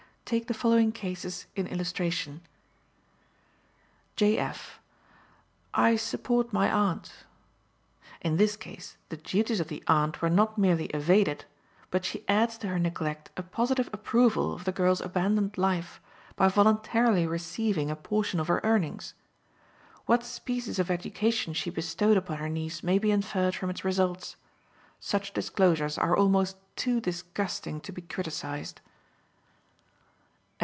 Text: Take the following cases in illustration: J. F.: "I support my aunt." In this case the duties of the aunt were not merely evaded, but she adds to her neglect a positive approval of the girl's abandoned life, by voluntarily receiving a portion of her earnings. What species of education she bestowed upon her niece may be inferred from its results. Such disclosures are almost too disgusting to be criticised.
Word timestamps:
Take 0.23 0.47
the 0.47 0.53
following 0.53 0.93
cases 0.93 1.45
in 1.57 1.67
illustration: 1.67 2.39
J. 4.15 4.37
F.: 4.37 4.79
"I 5.73 5.97
support 5.97 6.53
my 6.53 6.71
aunt." 6.71 7.25
In 8.21 8.37
this 8.37 8.55
case 8.55 8.95
the 9.09 9.17
duties 9.17 9.59
of 9.59 9.67
the 9.67 9.83
aunt 9.87 10.21
were 10.21 10.29
not 10.29 10.57
merely 10.57 10.85
evaded, 10.93 11.43
but 11.89 12.05
she 12.05 12.23
adds 12.29 12.57
to 12.59 12.69
her 12.69 12.79
neglect 12.79 13.29
a 13.35 13.43
positive 13.43 13.89
approval 13.91 14.53
of 14.53 14.63
the 14.63 14.71
girl's 14.71 15.01
abandoned 15.01 15.57
life, 15.57 15.99
by 16.37 16.47
voluntarily 16.47 17.27
receiving 17.27 17.91
a 17.91 17.95
portion 17.97 18.39
of 18.39 18.47
her 18.47 18.61
earnings. 18.63 19.13
What 20.05 20.23
species 20.23 20.79
of 20.79 20.89
education 20.89 21.51
she 21.53 21.69
bestowed 21.69 22.15
upon 22.15 22.37
her 22.37 22.47
niece 22.47 22.81
may 22.83 22.99
be 22.99 23.11
inferred 23.11 23.53
from 23.55 23.69
its 23.69 23.83
results. 23.83 24.37
Such 24.97 25.33
disclosures 25.33 25.97
are 25.97 26.15
almost 26.15 26.55
too 26.77 27.01
disgusting 27.01 27.81
to 27.81 27.91
be 27.91 28.01
criticised. 28.03 28.79